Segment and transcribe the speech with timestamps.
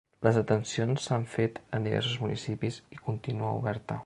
[0.27, 3.99] Les detencions s’han fet en diversos municipis i continua oberta.